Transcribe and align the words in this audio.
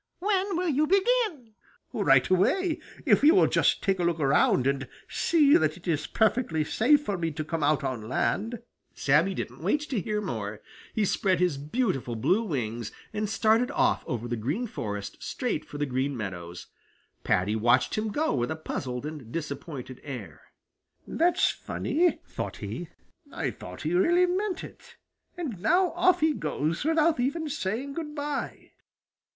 "When 0.17 0.57
will 0.57 0.69
you 0.69 0.87
begin?" 0.87 1.53
"Right 1.93 2.27
away, 2.27 2.79
if 3.05 3.23
you 3.23 3.35
will 3.35 3.45
just 3.45 3.83
take 3.83 3.99
a 3.99 4.03
look 4.03 4.19
around 4.19 4.65
and 4.65 4.87
see 5.07 5.55
that 5.57 5.77
it 5.77 5.87
is 5.87 6.07
perfectly 6.07 6.63
safe 6.63 7.05
for 7.05 7.19
me 7.19 7.29
to 7.29 7.43
come 7.43 7.61
out 7.61 7.83
on 7.83 8.09
land." 8.09 8.63
Sammy 8.95 9.35
didn't 9.35 9.61
wait 9.61 9.81
to 9.91 10.01
hear 10.01 10.19
more. 10.19 10.59
He 10.95 11.05
spread 11.05 11.39
his 11.39 11.59
beautiful 11.59 12.15
blue 12.15 12.41
wings 12.41 12.91
and 13.13 13.29
started 13.29 13.69
off 13.69 14.03
over 14.07 14.27
the 14.27 14.35
Green 14.37 14.65
Forest 14.65 15.17
straight 15.21 15.63
for 15.65 15.77
the 15.77 15.85
Green 15.85 16.17
Meadows. 16.17 16.65
Paddy 17.23 17.55
watched 17.55 17.95
him 17.95 18.09
go 18.09 18.33
with 18.33 18.49
a 18.49 18.55
puzzled 18.55 19.05
and 19.05 19.31
disappointed 19.31 20.01
air. 20.03 20.41
"That's 21.05 21.51
funny," 21.51 22.19
thought 22.25 22.57
he. 22.57 22.89
"I 23.31 23.51
thought 23.51 23.83
he 23.83 23.93
really 23.93 24.25
meant 24.25 24.63
it, 24.63 24.95
and 25.37 25.61
now 25.61 25.91
off 25.91 26.21
he 26.21 26.33
goes 26.33 26.83
without 26.83 27.19
even 27.19 27.47
saying 27.49 27.93
good 27.93 28.15
by." 28.15 28.71